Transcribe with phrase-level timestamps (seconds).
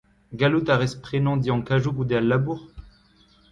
[0.37, 2.61] Gallout a rez prenañ diankajoù goude al labour?